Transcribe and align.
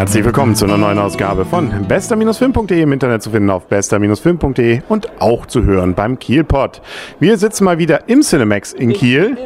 Herzlich 0.00 0.24
willkommen 0.24 0.54
zu 0.54 0.64
einer 0.64 0.78
neuen 0.78 0.98
Ausgabe 0.98 1.44
von 1.44 1.86
bester-film.de 1.86 2.80
im 2.80 2.92
Internet 2.92 3.22
zu 3.22 3.28
finden 3.28 3.50
auf 3.50 3.66
bester-film.de 3.66 4.80
und 4.88 5.20
auch 5.20 5.44
zu 5.44 5.64
hören 5.64 5.92
beim 5.92 6.18
Kielpot. 6.18 6.80
Wir 7.18 7.36
sitzen 7.36 7.64
mal 7.64 7.76
wieder 7.76 8.08
im 8.08 8.22
Cinemax 8.22 8.72
in 8.72 8.94
Kiel. 8.94 9.36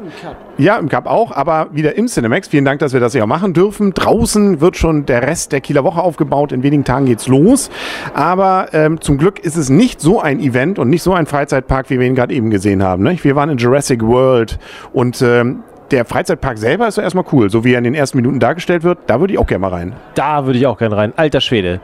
Ja, 0.56 0.76
im 0.76 0.88
Cup 0.88 1.06
auch, 1.06 1.32
aber 1.32 1.70
wieder 1.72 1.96
im 1.96 2.06
Cinemax. 2.06 2.46
Vielen 2.46 2.64
Dank, 2.64 2.78
dass 2.78 2.92
wir 2.92 3.00
das 3.00 3.14
hier 3.14 3.24
auch 3.24 3.26
machen 3.26 3.52
dürfen. 3.52 3.94
Draußen 3.94 4.60
wird 4.60 4.76
schon 4.76 5.06
der 5.06 5.22
Rest 5.22 5.50
der 5.50 5.60
Kieler 5.60 5.82
Woche 5.82 6.00
aufgebaut. 6.00 6.52
In 6.52 6.62
wenigen 6.62 6.84
Tagen 6.84 7.06
geht's 7.06 7.26
los. 7.26 7.68
Aber 8.14 8.68
ähm, 8.72 9.00
zum 9.00 9.18
Glück 9.18 9.40
ist 9.40 9.56
es 9.56 9.70
nicht 9.70 10.00
so 10.00 10.20
ein 10.20 10.38
Event 10.38 10.78
und 10.78 10.88
nicht 10.88 11.02
so 11.02 11.14
ein 11.14 11.26
Freizeitpark, 11.26 11.90
wie 11.90 11.98
wir 11.98 12.06
ihn 12.06 12.14
gerade 12.14 12.32
eben 12.32 12.50
gesehen 12.50 12.80
haben. 12.80 13.02
Ne? 13.02 13.18
Wir 13.20 13.34
waren 13.34 13.50
in 13.50 13.58
Jurassic 13.58 14.02
World 14.02 14.60
und 14.92 15.20
ähm, 15.20 15.64
der 15.90 16.04
Freizeitpark 16.04 16.58
selber 16.58 16.88
ist 16.88 16.96
ja 16.96 17.02
erstmal 17.02 17.24
cool, 17.32 17.50
so 17.50 17.64
wie 17.64 17.72
er 17.72 17.78
in 17.78 17.84
den 17.84 17.94
ersten 17.94 18.18
Minuten 18.18 18.40
dargestellt 18.40 18.82
wird. 18.82 18.98
Da 19.06 19.20
würde 19.20 19.32
ich 19.34 19.38
auch 19.38 19.46
gerne 19.46 19.60
mal 19.60 19.68
rein. 19.68 19.92
Da 20.14 20.46
würde 20.46 20.58
ich 20.58 20.66
auch 20.66 20.78
gerne 20.78 20.96
rein. 20.96 21.12
Alter 21.16 21.40
Schwede. 21.40 21.80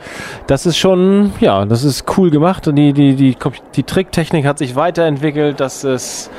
Das 0.46 0.66
ist 0.66 0.78
schon, 0.78 1.32
ja, 1.40 1.64
das 1.66 1.84
ist 1.84 2.04
cool 2.16 2.30
gemacht. 2.30 2.66
Und 2.68 2.76
die, 2.76 2.92
die, 2.92 3.14
die, 3.14 3.36
die 3.74 3.82
Tricktechnik 3.82 4.46
hat 4.46 4.58
sich 4.58 4.76
weiterentwickelt. 4.76 5.60
Das 5.60 5.84
ist. 5.84 6.30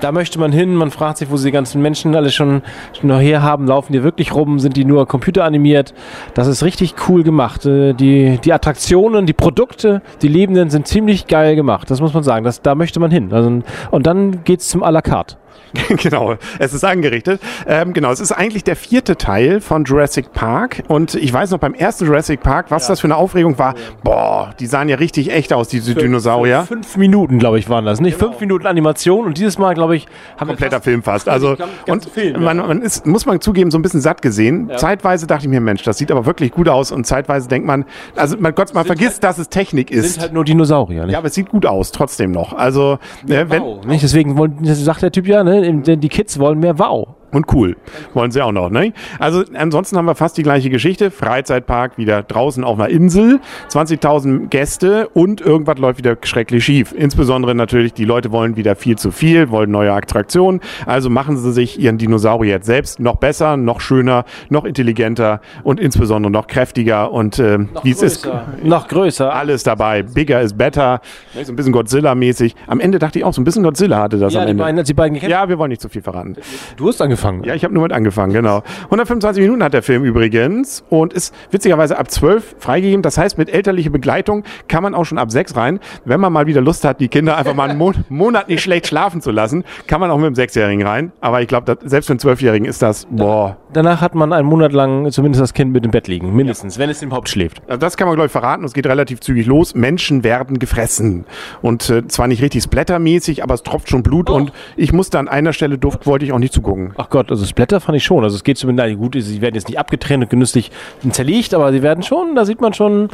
Da 0.00 0.10
möchte 0.10 0.40
man 0.40 0.50
hin, 0.50 0.74
man 0.74 0.90
fragt 0.90 1.18
sich, 1.18 1.30
wo 1.30 1.36
sie 1.36 1.48
die 1.48 1.52
ganzen 1.52 1.80
Menschen 1.80 2.16
alle 2.16 2.30
schon, 2.30 2.62
schon 2.98 3.08
noch 3.08 3.20
herhaben. 3.20 3.68
Laufen 3.68 3.92
die 3.92 4.02
wirklich 4.02 4.34
rum? 4.34 4.58
Sind 4.58 4.76
die 4.76 4.84
nur 4.84 5.06
computeranimiert? 5.06 5.94
Das 6.34 6.48
ist 6.48 6.64
richtig 6.64 6.96
cool 7.08 7.22
gemacht. 7.22 7.66
Äh, 7.66 7.92
Die, 7.92 8.38
die 8.44 8.52
Attraktionen, 8.52 9.26
die 9.26 9.32
Produkte, 9.32 10.02
die 10.20 10.26
Lebenden 10.26 10.70
sind 10.70 10.88
ziemlich 10.88 11.28
geil 11.28 11.54
gemacht. 11.54 11.88
Das 11.88 12.00
muss 12.00 12.14
man 12.14 12.24
sagen. 12.24 12.44
Das, 12.44 12.62
da 12.62 12.74
möchte 12.74 12.98
man 12.98 13.12
hin. 13.12 13.32
Also, 13.32 13.62
und 13.92 14.06
dann 14.08 14.42
geht's 14.42 14.68
zum 14.68 14.82
à 14.82 14.90
la 14.90 15.02
carte. 15.02 15.36
genau, 15.88 16.36
es 16.58 16.74
ist 16.74 16.84
angerichtet. 16.84 17.40
Ähm, 17.66 17.92
genau, 17.92 18.10
es 18.10 18.20
ist 18.20 18.32
eigentlich 18.32 18.64
der 18.64 18.76
vierte 18.76 19.16
Teil 19.16 19.60
von 19.60 19.84
Jurassic 19.84 20.32
Park. 20.32 20.82
Und 20.88 21.14
ich 21.14 21.32
weiß 21.32 21.50
noch 21.50 21.58
beim 21.58 21.74
ersten 21.74 22.06
Jurassic 22.06 22.42
Park, 22.42 22.70
was 22.70 22.86
das 22.86 23.00
für 23.00 23.06
eine 23.06 23.16
Aufregung 23.16 23.58
war. 23.58 23.74
Boah, 24.02 24.54
die 24.60 24.66
sahen 24.66 24.88
ja 24.88 24.96
richtig 24.96 25.32
echt 25.32 25.52
aus, 25.52 25.68
diese 25.68 25.94
Dinosaurier. 25.94 26.64
Fünf 26.64 26.96
Minuten, 26.96 27.38
glaube 27.38 27.58
ich, 27.58 27.68
waren 27.68 27.84
das. 27.84 28.00
Nicht 28.00 28.18
fünf 28.18 28.40
Minuten 28.40 28.66
Animation 28.66 29.26
und 29.26 29.38
dieses 29.38 29.58
Mal, 29.58 29.74
glaube 29.74 29.96
ich, 29.96 30.06
haben 30.36 30.48
Kompletter 30.48 30.78
wir 30.78 30.82
Film 30.82 31.02
fast. 31.02 31.28
Also, 31.28 31.56
und 31.88 32.04
Film, 32.04 32.34
ja. 32.34 32.40
man, 32.40 32.56
man 32.58 32.82
ist, 32.82 33.06
muss 33.06 33.26
man 33.26 33.40
zugeben, 33.40 33.70
so 33.70 33.78
ein 33.78 33.82
bisschen 33.82 34.00
satt 34.00 34.22
gesehen. 34.22 34.70
Zeitweise 34.76 35.26
dachte 35.26 35.44
ich 35.46 35.50
mir, 35.50 35.60
Mensch, 35.60 35.82
das 35.82 35.98
sieht 35.98 36.10
aber 36.10 36.26
wirklich 36.26 36.52
gut 36.52 36.68
aus. 36.68 36.92
Und 36.92 37.06
zeitweise 37.06 37.48
denkt 37.48 37.66
man, 37.66 37.84
also 38.16 38.36
mein 38.38 38.54
Gott, 38.54 38.74
man 38.74 38.84
vergisst, 38.84 39.24
dass 39.24 39.38
es 39.38 39.48
Technik 39.48 39.88
sind 39.88 40.04
ist. 40.04 40.20
halt 40.20 40.32
nur 40.32 40.44
Dinosaurier. 40.44 41.04
Nicht? 41.04 41.12
ja, 41.12 41.18
aber 41.18 41.28
es 41.28 41.34
sieht 41.34 41.48
gut 41.48 41.66
aus, 41.66 41.92
trotzdem 41.92 42.30
noch. 42.30 42.52
Also, 42.52 42.98
äh, 43.28 43.46
wenn, 43.48 43.62
Wow, 43.62 43.84
nicht? 43.84 44.02
Deswegen 44.02 44.64
sagt 44.64 45.02
der 45.02 45.12
Typ 45.12 45.26
ja, 45.26 45.41
ne? 45.44 45.96
die 45.98 46.08
Kids 46.08 46.38
wollen 46.38 46.58
mehr 46.58 46.78
Wow. 46.78 47.08
Und 47.32 47.52
cool. 47.54 47.76
Wollen 48.14 48.30
sie 48.30 48.42
auch 48.42 48.52
noch, 48.52 48.68
ne? 48.68 48.92
Also 49.18 49.42
ansonsten 49.54 49.96
haben 49.96 50.04
wir 50.04 50.14
fast 50.14 50.36
die 50.36 50.42
gleiche 50.42 50.68
Geschichte. 50.68 51.10
Freizeitpark 51.10 51.96
wieder 51.96 52.22
draußen 52.22 52.62
auf 52.62 52.78
einer 52.78 52.90
Insel, 52.90 53.40
20.000 53.70 54.48
Gäste 54.48 55.08
und 55.08 55.40
irgendwas 55.40 55.78
läuft 55.78 55.98
wieder 55.98 56.16
schrecklich 56.22 56.62
schief. 56.64 56.92
Insbesondere 56.96 57.54
natürlich, 57.54 57.94
die 57.94 58.04
Leute 58.04 58.32
wollen 58.32 58.56
wieder 58.56 58.76
viel 58.76 58.96
zu 58.98 59.10
viel, 59.10 59.50
wollen 59.50 59.70
neue 59.70 59.92
Attraktionen. 59.92 60.60
Also 60.84 61.08
machen 61.08 61.38
sie 61.38 61.52
sich 61.52 61.80
ihren 61.80 61.96
Dinosaurier 61.96 62.52
jetzt 62.56 62.66
selbst 62.66 63.00
noch 63.00 63.16
besser, 63.16 63.56
noch 63.56 63.80
schöner, 63.80 64.24
noch 64.50 64.64
intelligenter 64.66 65.40
und 65.64 65.80
insbesondere 65.80 66.30
noch 66.30 66.46
kräftiger 66.46 67.12
und 67.12 67.38
äh, 67.38 67.60
wie 67.82 67.92
es 67.92 68.02
ist. 68.02 68.28
Noch 68.62 68.88
größer. 68.88 69.32
Alles 69.32 69.62
dabei. 69.62 70.02
Bigger 70.02 70.40
is 70.42 70.52
better. 70.52 71.00
So 71.42 71.52
ein 71.52 71.56
bisschen 71.56 71.72
Godzilla-mäßig. 71.72 72.54
Am 72.66 72.78
Ende 72.80 72.98
dachte 72.98 73.18
ich 73.18 73.24
auch, 73.24 73.32
so 73.32 73.40
ein 73.40 73.44
bisschen 73.44 73.62
Godzilla 73.62 73.98
hatte 74.02 74.18
das 74.18 74.32
Ja, 74.34 74.40
am 74.40 74.46
die 74.46 74.50
Ende. 74.52 74.62
beiden, 74.62 74.78
als 74.78 74.86
die 74.88 74.94
beiden 74.94 75.16
ja, 75.16 75.48
wir 75.48 75.58
wollen 75.58 75.70
nicht 75.70 75.80
zu 75.80 75.88
viel 75.88 76.02
verraten. 76.02 76.36
Du 76.76 76.88
hast 76.88 77.00
angefangen. 77.00 77.21
Ja, 77.44 77.54
ich 77.54 77.64
habe 77.64 77.72
nur 77.74 77.84
mit 77.84 77.92
angefangen, 77.92 78.32
genau. 78.32 78.62
125 78.84 79.42
Minuten 79.42 79.62
hat 79.62 79.74
der 79.74 79.82
Film 79.82 80.04
übrigens 80.04 80.84
und 80.88 81.12
ist 81.12 81.34
witzigerweise 81.50 81.98
ab 81.98 82.10
12 82.10 82.56
freigegeben. 82.58 83.02
Das 83.02 83.18
heißt, 83.18 83.38
mit 83.38 83.52
elterlicher 83.52 83.90
Begleitung 83.90 84.44
kann 84.68 84.82
man 84.82 84.94
auch 84.94 85.04
schon 85.04 85.18
ab 85.18 85.30
6 85.30 85.56
rein. 85.56 85.80
Wenn 86.04 86.20
man 86.20 86.32
mal 86.32 86.46
wieder 86.46 86.60
Lust 86.60 86.84
hat, 86.84 87.00
die 87.00 87.08
Kinder 87.08 87.36
einfach 87.36 87.54
mal 87.54 87.70
einen 87.70 87.78
Mon 87.78 87.94
Monat 88.08 88.48
nicht 88.48 88.62
schlecht 88.62 88.86
schlafen 88.86 89.20
zu 89.20 89.30
lassen, 89.30 89.64
kann 89.86 90.00
man 90.00 90.10
auch 90.10 90.18
mit 90.18 90.26
dem 90.26 90.34
Sechsjährigen 90.34 90.86
rein. 90.86 91.12
Aber 91.20 91.40
ich 91.40 91.48
glaube, 91.48 91.78
selbst 91.84 92.06
für 92.06 92.12
einen 92.12 92.20
Zwölfjährigen 92.20 92.66
ist 92.66 92.82
das, 92.82 93.06
boah. 93.10 93.56
Danach 93.72 94.00
hat 94.00 94.14
man 94.14 94.32
einen 94.32 94.46
Monat 94.46 94.72
lang 94.72 95.10
zumindest 95.10 95.40
das 95.40 95.54
Kind 95.54 95.72
mit 95.72 95.84
im 95.84 95.90
Bett 95.90 96.08
liegen. 96.08 96.34
Mindestens, 96.34 96.78
wenn 96.78 96.90
es 96.90 97.02
überhaupt 97.02 97.28
schläft. 97.28 97.62
Also 97.66 97.78
das 97.78 97.96
kann 97.96 98.06
man, 98.06 98.16
glaube 98.16 98.26
ich, 98.26 98.32
verraten. 98.32 98.64
Es 98.64 98.74
geht 98.74 98.86
relativ 98.86 99.20
zügig 99.20 99.46
los. 99.46 99.74
Menschen 99.74 100.24
werden 100.24 100.58
gefressen. 100.58 101.24
Und 101.62 101.88
äh, 101.88 102.06
zwar 102.08 102.26
nicht 102.26 102.42
richtig 102.42 102.62
splattermäßig, 102.64 103.42
aber 103.42 103.54
es 103.54 103.62
tropft 103.62 103.88
schon 103.88 104.02
Blut. 104.02 104.28
Oh. 104.28 104.34
Und 104.34 104.52
ich 104.76 104.92
musste 104.92 105.18
an 105.18 105.28
einer 105.28 105.52
Stelle, 105.52 105.78
durfte, 105.78 106.06
wollte 106.06 106.24
ich 106.24 106.32
auch 106.32 106.38
nicht 106.38 106.52
zugucken. 106.52 106.92
Ach 106.96 107.08
Gott, 107.12 107.30
also 107.30 107.44
Splatter 107.44 107.78
fand 107.78 107.96
ich 107.96 108.04
schon. 108.04 108.24
Also 108.24 108.34
es 108.34 108.42
geht 108.42 108.58
zumindest, 108.58 108.98
gut, 108.98 109.14
sie 109.16 109.40
werden 109.40 109.54
jetzt 109.54 109.68
nicht 109.68 109.78
abgetrennt 109.78 110.24
und 110.24 110.30
genüsslich 110.30 110.72
zerlegt, 111.10 111.54
aber 111.54 111.70
sie 111.70 111.82
werden 111.82 112.02
schon, 112.02 112.34
da 112.34 112.44
sieht 112.44 112.60
man 112.60 112.72
schon, 112.72 113.10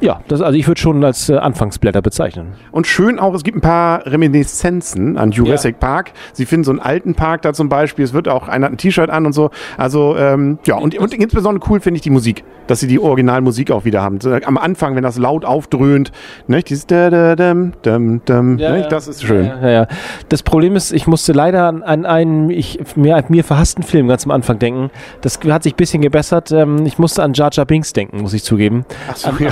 ja, 0.00 0.20
das, 0.26 0.40
also 0.40 0.58
ich 0.58 0.66
würde 0.66 0.80
schon 0.80 1.04
als 1.04 1.28
äh, 1.28 1.36
Anfangsblätter 1.36 2.02
bezeichnen. 2.02 2.54
Und 2.72 2.88
schön 2.88 3.20
auch, 3.20 3.34
es 3.34 3.44
gibt 3.44 3.56
ein 3.56 3.60
paar 3.60 4.04
Reminiszenzen 4.04 5.16
an 5.16 5.30
Jurassic 5.30 5.78
Park. 5.78 6.12
Sie 6.32 6.44
finden 6.44 6.64
so 6.64 6.72
einen 6.72 6.80
alten 6.80 7.14
Park 7.14 7.42
da 7.42 7.52
zum 7.52 7.68
Beispiel. 7.68 8.04
Es 8.04 8.12
wird 8.12 8.26
auch, 8.26 8.48
einer 8.48 8.66
hat 8.66 8.72
ein 8.72 8.78
T-Shirt 8.78 9.10
an 9.10 9.26
und 9.26 9.32
so. 9.32 9.50
Also, 9.76 10.16
ähm, 10.16 10.58
ja, 10.66 10.74
und, 10.74 10.98
und 10.98 11.14
insbesondere 11.14 11.70
cool 11.70 11.78
finde 11.78 11.96
ich 11.98 12.02
die 12.02 12.10
Musik, 12.10 12.42
dass 12.72 12.80
sie 12.80 12.86
die 12.86 12.98
Originalmusik 12.98 13.70
auch 13.70 13.84
wieder 13.84 14.00
haben. 14.02 14.18
So, 14.22 14.32
Am 14.32 14.56
Anfang, 14.56 14.96
wenn 14.96 15.02
das 15.02 15.18
laut 15.18 15.44
aufdröhnt, 15.44 16.10
ne, 16.46 16.62
dieses 16.62 16.86
da, 16.86 17.10
da, 17.10 17.36
dam, 17.36 17.74
dam, 17.82 18.24
dam, 18.24 18.54
ne, 18.54 18.86
das 18.88 19.08
ist 19.08 19.22
schön. 19.24 19.44
Ja, 19.44 19.60
ja, 19.60 19.70
ja. 19.70 19.86
Das 20.30 20.42
Problem 20.42 20.74
ist, 20.74 20.90
ich 20.90 21.06
musste 21.06 21.34
leider 21.34 21.68
an, 21.68 21.82
an 21.82 22.06
einen 22.06 22.48
ich, 22.48 22.80
mir, 22.96 23.22
mir 23.28 23.44
verhassten 23.44 23.82
Film 23.82 24.08
ganz 24.08 24.24
am 24.24 24.30
Anfang 24.30 24.58
denken. 24.58 24.90
Das 25.20 25.38
hat 25.46 25.64
sich 25.64 25.74
ein 25.74 25.76
bisschen 25.76 26.00
gebessert. 26.00 26.50
Ähm, 26.50 26.86
ich 26.86 26.98
musste 26.98 27.22
an 27.22 27.34
Jar 27.34 27.50
Jar 27.52 27.66
Binks 27.66 27.92
denken, 27.92 28.22
muss 28.22 28.32
ich 28.32 28.42
zugeben. 28.42 28.86
Ach 29.10 29.16
so, 29.16 29.30
ja. 29.38 29.50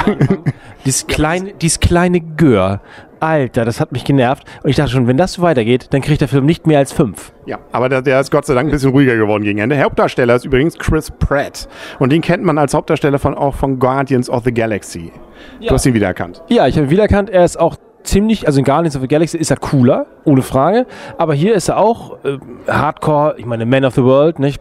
Dieses 0.87 1.07
kleine, 1.07 1.53
dieses 1.61 1.79
kleine 1.79 2.23
Gör. 2.23 2.81
Alter, 3.21 3.65
das 3.65 3.81
hat 3.81 3.93
mich 3.93 4.05
genervt. 4.05 4.45
Und 4.63 4.71
ich 4.71 4.77
dachte 4.77 4.91
schon, 4.91 5.07
wenn 5.07 5.17
das 5.17 5.35
so 5.35 5.43
weitergeht, 5.43 5.89
dann 5.91 6.01
kriegt 6.01 6.21
der 6.21 6.29
Film 6.29 6.47
nicht 6.47 6.67
mehr 6.67 6.79
als 6.79 6.93
fünf. 6.93 7.33
Ja, 7.47 7.59
aber 7.73 7.89
der, 7.89 8.03
der 8.03 8.21
ist 8.21 8.31
Gott 8.31 8.47
sei 8.47 8.55
Dank 8.55 8.69
ein 8.69 8.73
bisschen 8.73 8.91
ruhiger 8.91 9.17
geworden 9.17 9.45
gegen 9.45 9.59
Ende. 9.59 9.77
Der 9.77 9.85
Hauptdarsteller 9.85 10.35
ist 10.35 10.45
übrigens 10.45 10.79
Chris 10.79 11.11
Pratt. 11.11 11.69
Und 11.99 12.13
den 12.13 12.21
kennt 12.21 12.43
man 12.45 12.59
als 12.59 12.75
Hauptdarsteller 12.75 13.19
von, 13.19 13.35
auch 13.35 13.55
von 13.55 13.79
Guardians 13.79 14.29
of 14.29 14.45
the 14.45 14.53
Galaxy. 14.53 15.13
Du 15.61 15.71
hast 15.71 15.87
ihn 15.87 15.95
wiedererkannt. 15.95 16.43
Ja, 16.49 16.67
ich 16.67 16.77
habe 16.77 16.87
ihn 16.87 16.91
wiedererkannt. 16.91 17.31
Er 17.31 17.45
ist 17.45 17.59
auch 17.59 17.77
ziemlich, 18.03 18.47
also 18.47 18.59
in 18.59 18.65
Guardians 18.65 18.97
of 18.97 19.03
the 19.03 19.09
Galaxy 19.09 19.37
ist 19.37 19.51
er 19.51 19.57
cooler, 19.57 20.07
ohne 20.25 20.43
Frage. 20.43 20.87
Aber 21.19 21.35
hier 21.35 21.55
ist 21.55 21.69
er 21.69 21.79
auch 21.79 22.25
äh, 22.25 22.39
Hardcore, 22.69 23.35
ich 23.39 23.47
meine, 23.47 23.67
Man 23.67 23.85
of 23.85 23.95
the 23.95 24.03
World, 24.03 24.39
nicht? 24.39 24.61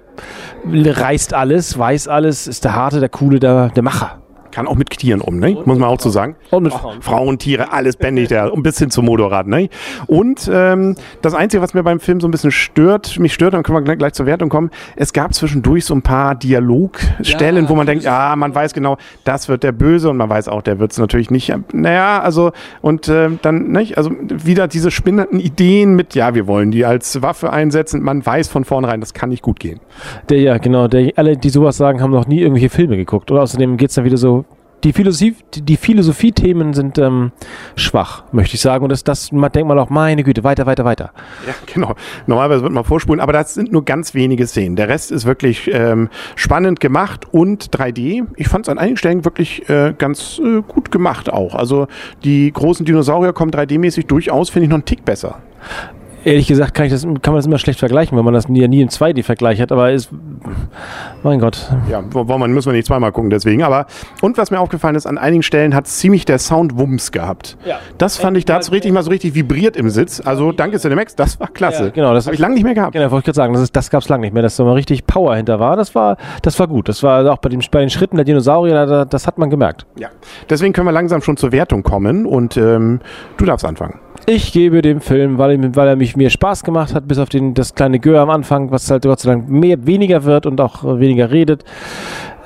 Reißt 0.65 1.33
alles, 1.33 1.77
weiß 1.77 2.07
alles, 2.07 2.47
ist 2.47 2.63
der 2.65 2.75
Harte, 2.75 2.99
der 2.99 3.09
Coole, 3.09 3.39
der, 3.39 3.69
der 3.69 3.83
Macher. 3.83 4.18
Kann 4.51 4.67
auch 4.67 4.75
mit 4.75 4.89
Tieren 4.89 5.21
um, 5.21 5.39
ne? 5.39 5.57
Muss 5.65 5.77
man 5.77 5.89
auch 5.89 5.99
so 5.99 6.09
sagen. 6.09 6.35
Und 6.51 6.63
mit 6.63 6.73
Frauen. 6.73 7.01
Frauen, 7.01 7.37
Tiere, 7.39 7.71
alles 7.71 7.95
bändigt 7.95 8.31
er. 8.31 8.53
Und 8.53 8.63
bis 8.63 8.77
hin 8.79 8.89
zum 8.89 9.05
Motorrad, 9.05 9.47
ne? 9.47 9.69
Und 10.07 10.49
ähm, 10.51 10.95
das 11.21 11.33
Einzige, 11.33 11.61
was 11.61 11.73
mir 11.73 11.83
beim 11.83 11.99
Film 11.99 12.19
so 12.19 12.27
ein 12.27 12.31
bisschen 12.31 12.51
stört, 12.51 13.19
mich 13.19 13.33
stört, 13.33 13.53
dann 13.53 13.63
können 13.63 13.85
wir 13.85 13.95
gleich, 13.95 14.13
zur 14.13 14.25
Wertung 14.25 14.49
kommen, 14.49 14.71
es 14.95 15.13
gab 15.13 15.33
zwischendurch 15.33 15.85
so 15.85 15.93
ein 15.93 16.01
paar 16.01 16.35
Dialogstellen, 16.35 17.65
Ja, 17.65 17.69
wo 17.69 17.75
man 17.75 17.85
denkt, 17.85 18.03
ja, 18.03 18.35
man 18.35 18.53
weiß 18.53 18.73
genau, 18.73 18.97
das 19.23 19.49
wird 19.49 19.63
der 19.63 19.71
Böse 19.71 20.09
und 20.09 20.17
man 20.17 20.29
weiß 20.29 20.47
auch, 20.47 20.61
der 20.61 20.79
wird 20.79 20.91
es 20.91 20.97
natürlich 20.97 21.29
nicht. 21.29 21.53
Naja, 21.73 22.21
also, 22.21 22.51
und 22.81 23.07
ähm, 23.09 23.39
dann, 23.41 23.71
nicht? 23.71 23.97
Also 23.97 24.11
wieder 24.29 24.67
diese 24.67 24.91
spinnenden 24.91 25.39
Ideen 25.39 25.95
mit, 25.95 26.15
ja, 26.15 26.33
wir 26.33 26.47
wollen 26.47 26.71
die 26.71 26.85
als 26.85 27.21
Waffe 27.21 27.51
einsetzen. 27.51 28.01
Man 28.01 28.25
weiß 28.25 28.47
von 28.47 28.65
vornherein, 28.65 28.99
das 28.99 29.13
kann 29.13 29.29
nicht 29.29 29.43
gut 29.43 29.59
gehen. 29.59 29.79
Der, 30.29 30.39
ja, 30.39 30.57
genau, 30.57 30.87
der, 30.87 31.11
alle, 31.15 31.37
die 31.37 31.49
sowas 31.49 31.77
sagen, 31.77 32.01
haben 32.01 32.11
noch 32.11 32.27
nie 32.27 32.39
irgendwelche 32.39 32.69
Filme 32.69 32.97
geguckt. 32.97 33.31
Und 33.31 33.37
außerdem 33.37 33.77
geht's 33.77 33.95
dann 33.95 34.05
wieder 34.05 34.17
so. 34.17 34.45
Die 34.83 34.93
Philosophie, 34.93 35.35
die, 35.55 35.75
Philosophie-Themen 35.75 36.73
sind 36.73 36.97
ähm, 36.97 37.31
schwach, 37.75 38.23
möchte 38.31 38.55
ich 38.55 38.61
sagen. 38.61 38.83
Und 38.83 38.91
das, 38.91 39.03
das 39.03 39.31
man 39.31 39.51
denkt 39.51 39.67
man 39.67 39.77
auch, 39.77 39.89
meine 39.89 40.23
Güte, 40.23 40.43
weiter, 40.43 40.65
weiter, 40.65 40.85
weiter. 40.85 41.11
Ja, 41.45 41.53
genau. 41.73 41.95
Normalerweise 42.27 42.63
wird 42.63 42.71
man 42.71 42.83
vorspulen, 42.83 43.19
aber 43.19 43.33
das 43.33 43.53
sind 43.53 43.71
nur 43.71 43.83
ganz 43.83 44.13
wenige 44.13 44.47
Szenen. 44.47 44.75
Der 44.75 44.87
Rest 44.87 45.11
ist 45.11 45.25
wirklich 45.25 45.69
ähm, 45.73 46.09
spannend 46.35 46.79
gemacht 46.79 47.27
und 47.31 47.75
3D. 47.75 48.25
Ich 48.37 48.47
fand 48.47 48.65
es 48.65 48.69
an 48.69 48.77
einigen 48.77 48.97
Stellen 48.97 49.25
wirklich 49.25 49.67
äh, 49.69 49.93
ganz 49.97 50.39
äh, 50.39 50.61
gut 50.61 50.91
gemacht 50.91 51.31
auch. 51.31 51.55
Also 51.55 51.87
die 52.23 52.51
großen 52.51 52.85
Dinosaurier 52.85 53.33
kommen 53.33 53.51
3D-mäßig 53.51 54.07
durchaus, 54.07 54.49
finde 54.49 54.65
ich, 54.65 54.69
noch 54.69 54.77
einen 54.77 54.85
Tick 54.85 55.03
besser. 55.03 55.39
Ehrlich 56.25 56.47
gesagt 56.47 56.73
kann, 56.73 56.85
ich 56.85 56.91
das, 56.91 57.03
kann 57.03 57.15
man 57.27 57.35
das 57.35 57.45
immer 57.45 57.57
schlecht 57.57 57.79
vergleichen, 57.79 58.17
weil 58.17 58.23
man 58.23 58.33
das 58.33 58.49
nie, 58.49 58.67
nie 58.67 58.81
im 58.81 58.89
2D-Vergleich 58.89 59.61
hat. 59.61 59.71
Aber 59.71 59.91
ist, 59.91 60.09
mein 61.23 61.39
Gott, 61.39 61.69
Ja, 61.89 62.03
wo, 62.11 62.27
wo 62.27 62.37
man 62.37 62.53
muss 62.53 62.65
man 62.65 62.75
nicht 62.75 62.85
zweimal 62.87 63.11
gucken 63.11 63.29
deswegen. 63.29 63.63
Aber 63.63 63.85
und 64.21 64.37
was 64.37 64.51
mir 64.51 64.59
aufgefallen 64.59 64.95
ist, 64.95 65.05
an 65.05 65.17
einigen 65.17 65.43
Stellen 65.43 65.73
hat 65.75 65.87
ziemlich 65.87 66.25
der 66.25 66.39
Sound 66.39 66.77
Wumms 66.77 67.11
gehabt. 67.11 67.57
Ja. 67.65 67.79
Das 67.97 68.17
fand 68.17 68.37
ich, 68.37 68.45
da 68.45 68.55
hat 68.55 68.63
es 68.63 68.71
richtig 68.71 68.91
mal 68.91 69.03
so 69.03 69.09
richtig 69.09 69.35
vibriert 69.35 69.77
im 69.77 69.89
Sitz. 69.89 70.21
Also 70.23 70.51
danke 70.51 70.77
Cinemax, 70.79 71.15
das 71.15 71.39
war 71.39 71.47
klasse. 71.47 71.85
Ja, 71.85 71.89
genau, 71.91 72.13
das 72.13 72.25
habe 72.25 72.35
ich 72.35 72.39
lange 72.41 72.55
nicht 72.55 72.63
mehr 72.63 72.73
gehabt. 72.75 72.93
Genau, 72.93 73.11
wollte 73.11 73.19
ich 73.19 73.25
gerade 73.25 73.35
sagen, 73.35 73.53
das, 73.53 73.61
ist- 73.63 73.75
das 73.75 73.89
gab 73.89 74.01
es 74.01 74.09
lange 74.09 74.21
nicht 74.21 74.33
mehr, 74.33 74.43
dass 74.43 74.55
da 74.57 74.63
mal 74.63 74.73
richtig 74.73 75.05
Power 75.07 75.35
hinter 75.35 75.59
war. 75.59 75.75
Das 75.77 75.95
war, 75.95 76.17
das 76.41 76.59
war 76.59 76.67
gut. 76.67 76.89
Das 76.89 77.01
war 77.03 77.31
auch 77.31 77.37
bei, 77.37 77.49
dem, 77.49 77.61
bei 77.71 77.79
den 77.79 77.89
Schritten 77.89 78.15
der 78.17 78.25
Dinosaurier, 78.25 78.85
da, 78.85 79.05
das 79.05 79.25
hat 79.27 79.37
man 79.37 79.49
gemerkt. 79.49 79.85
Ja. 79.97 80.09
Deswegen 80.49 80.73
können 80.73 80.87
wir 80.87 80.91
langsam 80.91 81.21
schon 81.21 81.37
zur 81.37 81.51
Wertung 81.51 81.83
kommen 81.83 82.25
und 82.25 82.57
ähm, 82.57 82.99
du 83.37 83.45
darfst 83.45 83.65
anfangen. 83.65 83.99
Ich 84.25 84.51
gebe 84.53 84.81
dem 84.81 85.01
Film, 85.01 85.37
weil, 85.37 85.53
ihm- 85.53 85.75
weil 85.75 85.87
er 85.87 85.95
mich 85.95 86.15
mir 86.15 86.29
Spaß 86.29 86.63
gemacht 86.63 86.93
hat, 86.93 87.07
bis 87.07 87.17
auf 87.17 87.29
den, 87.29 87.53
das 87.55 87.73
kleine 87.73 87.99
Gör 87.99 88.21
am 88.21 88.29
Anfang, 88.29 88.69
was 88.71 88.89
halt 88.91 89.03
Gott 89.03 89.19
sei 89.19 89.31
Dank 89.31 89.49
mehr, 89.49 89.85
weniger 89.87 90.23
wird 90.23 90.45
und 90.45 90.61
auch 90.61 90.83
weniger 90.83 91.31
redet, 91.31 91.63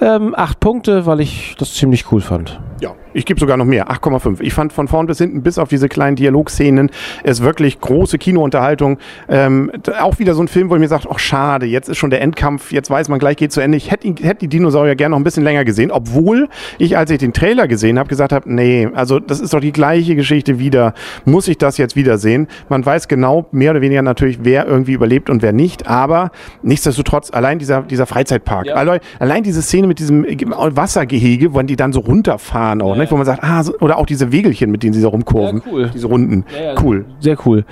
Ähm, 0.01 0.33
acht 0.35 0.59
Punkte, 0.59 1.05
weil 1.05 1.21
ich 1.21 1.55
das 1.57 1.73
ziemlich 1.75 2.11
cool 2.11 2.19
fand. 2.19 2.59
Ja, 2.81 2.91
ich 3.13 3.25
gebe 3.25 3.39
sogar 3.39 3.57
noch 3.57 3.65
mehr, 3.65 3.89
8,5. 3.89 4.41
Ich 4.41 4.53
fand 4.53 4.73
von 4.73 4.87
vorn 4.87 5.05
bis 5.07 5.17
hinten, 5.17 5.43
bis 5.43 5.57
auf 5.57 5.69
diese 5.69 5.89
kleinen 5.89 6.15
Dialogszenen, 6.15 6.89
es 7.23 7.41
wirklich 7.41 7.79
große 7.79 8.17
Kinounterhaltung. 8.17 8.97
Ähm, 9.29 9.71
auch 10.01 10.19
wieder 10.19 10.33
so 10.33 10.41
ein 10.41 10.47
Film, 10.47 10.69
wo 10.69 10.75
ich 10.75 10.79
mir 10.81 10.87
sage, 10.87 11.07
ach 11.11 11.19
schade, 11.19 11.65
jetzt 11.65 11.89
ist 11.89 11.97
schon 11.97 12.09
der 12.09 12.21
Endkampf, 12.21 12.71
jetzt 12.71 12.89
weiß 12.89 13.09
man, 13.09 13.19
gleich 13.19 13.37
geht 13.37 13.51
zu 13.51 13.61
Ende. 13.61 13.77
Ich 13.77 13.91
hätte 13.91 14.07
hätt 14.21 14.41
die 14.41 14.47
Dinosaurier 14.47 14.95
gerne 14.95 15.11
noch 15.11 15.19
ein 15.19 15.23
bisschen 15.23 15.43
länger 15.43 15.65
gesehen, 15.65 15.91
obwohl 15.91 16.49
ich, 16.77 16.97
als 16.97 17.11
ich 17.11 17.19
den 17.19 17.33
Trailer 17.33 17.67
gesehen 17.67 17.99
habe, 17.99 18.09
gesagt 18.09 18.31
habe, 18.33 18.51
nee, 18.53 18.89
also 18.93 19.19
das 19.19 19.39
ist 19.39 19.53
doch 19.53 19.59
die 19.59 19.71
gleiche 19.71 20.15
Geschichte 20.15 20.59
wieder. 20.59 20.93
Muss 21.25 21.47
ich 21.47 21.57
das 21.57 21.77
jetzt 21.77 21.95
wieder 21.95 22.17
sehen? 22.17 22.47
Man 22.69 22.85
weiß 22.85 23.07
genau, 23.07 23.45
mehr 23.51 23.71
oder 23.71 23.81
weniger 23.81 24.01
natürlich, 24.01 24.39
wer 24.43 24.65
irgendwie 24.67 24.93
überlebt 24.93 25.29
und 25.29 25.41
wer 25.41 25.53
nicht, 25.53 25.87
aber 25.87 26.31
nichtsdestotrotz, 26.61 27.31
allein 27.31 27.59
dieser, 27.59 27.81
dieser 27.81 28.05
Freizeitpark, 28.05 28.65
Ja. 28.67 28.75
allein, 28.75 28.99
allein 29.19 29.43
diese 29.43 29.61
Szene 29.61 29.87
mit 29.87 29.99
diesem 29.99 30.25
Wassergehege, 30.25 31.53
wenn 31.55 31.67
die 31.67 31.75
dann 31.75 31.93
so 31.93 31.99
runterfahren 31.99 32.81
auch, 32.81 32.95
ne? 32.95 33.02
Wo 33.11 33.17
man 33.17 33.25
sagt, 33.25 33.43
ah, 33.43 33.63
so, 33.63 33.73
oder 33.79 33.97
auch 33.97 34.05
diese 34.05 34.31
Wegelchen, 34.31 34.71
mit 34.71 34.83
denen 34.83 34.93
sie 34.93 35.01
da 35.01 35.07
rumkurven, 35.07 35.61
Ja, 35.65 35.71
cool. 35.71 35.91
diese 35.93 36.07
Runden, 36.07 36.45
cool. 36.81 37.05
Sehr 37.19 37.37
cool. 37.45 37.65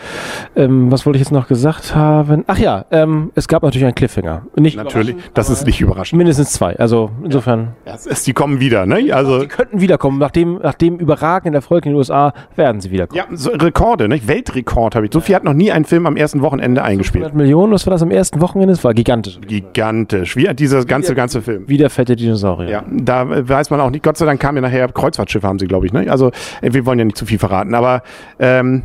Ähm, 0.55 0.91
was 0.91 1.05
wollte 1.05 1.17
ich 1.17 1.21
jetzt 1.21 1.31
noch 1.31 1.47
gesagt 1.47 1.95
haben? 1.95 2.43
Ach 2.47 2.57
ja, 2.57 2.85
ähm, 2.91 3.31
es 3.35 3.47
gab 3.47 3.63
natürlich 3.63 3.85
einen 3.85 3.95
Cliffhanger. 3.95 4.43
Nicht 4.55 4.77
Natürlich, 4.77 5.15
das 5.33 5.49
ist 5.49 5.65
nicht 5.65 5.81
überraschend. 5.81 6.17
mindestens 6.17 6.51
zwei. 6.53 6.75
Also 6.77 7.09
insofern. 7.23 7.69
Ja, 7.85 7.95
es 7.95 8.05
ist, 8.05 8.25
die 8.27 8.33
kommen 8.33 8.59
wieder, 8.59 8.85
ne? 8.85 9.13
Also 9.13 9.39
Die 9.41 9.47
könnten 9.47 9.81
wiederkommen. 9.81 10.19
Nach 10.19 10.31
dem, 10.31 10.59
nach 10.61 10.73
dem 10.73 10.97
überragenden 10.97 11.53
Erfolg 11.55 11.85
in 11.85 11.91
den 11.91 11.97
USA 11.97 12.33
werden 12.55 12.81
sie 12.81 12.91
wiederkommen. 12.91 13.17
ja, 13.31 13.37
so 13.37 13.51
Rekorde, 13.51 14.07
ne? 14.07 14.19
Weltrekord 14.27 14.95
habe 14.95 15.05
ich. 15.05 15.13
So 15.13 15.19
viel 15.19 15.35
hat 15.35 15.43
noch 15.43 15.53
nie 15.53 15.71
ein 15.71 15.85
Film 15.85 16.05
am 16.05 16.15
ersten 16.17 16.41
Wochenende 16.41 16.83
eingespielt. 16.83 17.23
100 17.25 17.37
Millionen, 17.37 17.73
was 17.73 17.85
war 17.85 17.91
das 17.91 18.01
am 18.01 18.11
ersten 18.11 18.41
Wochenende? 18.41 18.73
Das 18.73 18.83
war 18.83 18.93
gigantisch. 18.93 19.39
Gigantisch, 19.47 20.35
wie 20.35 20.47
dieser 20.53 20.83
ganze 20.85 21.15
ganze 21.15 21.41
Film. 21.41 21.67
Wieder 21.67 21.89
fette 21.89 22.15
Dinosaurier. 22.15 22.69
Ja, 22.69 22.83
da 22.89 23.25
weiß 23.47 23.69
man 23.69 23.79
auch 23.79 23.89
nicht. 23.89 24.03
Gott 24.03 24.17
sei 24.17 24.25
Dank 24.25 24.39
kam 24.39 24.55
ja 24.55 24.61
nachher 24.61 24.87
Kreuzfahrtschiffe 25.21 25.47
haben 25.47 25.59
sie, 25.59 25.67
glaube 25.67 25.85
ich. 25.85 25.93
Ne? 25.93 26.09
Also 26.09 26.31
äh, 26.61 26.73
wir 26.73 26.85
wollen 26.85 26.99
ja 26.99 27.05
nicht 27.05 27.17
zu 27.17 27.25
viel 27.25 27.39
verraten, 27.39 27.73
aber 27.73 28.03
ähm, 28.39 28.83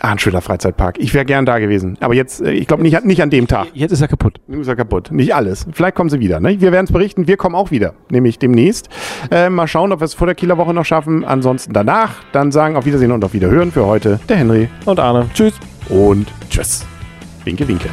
ah, 0.00 0.10
ein 0.12 0.18
schöner 0.18 0.40
Freizeitpark. 0.40 0.98
Ich 0.98 1.14
wäre 1.14 1.24
gern 1.24 1.46
da 1.46 1.58
gewesen, 1.58 1.96
aber 2.00 2.14
jetzt, 2.14 2.40
äh, 2.42 2.52
ich 2.52 2.66
glaube 2.66 2.82
nicht, 2.82 3.04
nicht 3.04 3.22
an 3.22 3.30
dem 3.30 3.46
Tag. 3.46 3.68
Jetzt 3.74 3.92
ist 3.92 4.00
er 4.00 4.08
kaputt. 4.08 4.40
Nun 4.46 4.60
ist 4.60 4.68
er 4.68 4.76
kaputt. 4.76 5.10
Nicht 5.12 5.34
alles. 5.34 5.66
Vielleicht 5.72 5.94
kommen 5.94 6.10
sie 6.10 6.20
wieder. 6.20 6.40
Ne? 6.40 6.60
Wir 6.60 6.72
werden 6.72 6.86
es 6.86 6.92
berichten. 6.92 7.26
Wir 7.26 7.36
kommen 7.36 7.54
auch 7.54 7.70
wieder, 7.70 7.94
nämlich 8.10 8.38
demnächst. 8.38 8.88
Äh, 9.30 9.50
mal 9.50 9.66
schauen, 9.66 9.92
ob 9.92 10.00
wir 10.00 10.04
es 10.04 10.14
vor 10.14 10.26
der 10.26 10.34
Kieler 10.34 10.58
Woche 10.58 10.74
noch 10.74 10.84
schaffen. 10.84 11.24
Ansonsten 11.24 11.72
danach. 11.72 12.14
Dann 12.32 12.52
sagen 12.52 12.76
auf 12.76 12.86
Wiedersehen 12.86 13.12
und 13.12 13.24
auf 13.24 13.32
Wiederhören 13.32 13.72
für 13.72 13.86
heute 13.86 14.20
der 14.28 14.36
Henry 14.36 14.68
Und 14.84 15.00
Arne. 15.00 15.28
Tschüss. 15.34 15.54
und 15.88 16.28
tschüss. 16.50 16.84
Winke, 17.44 17.66
winke. 17.68 17.88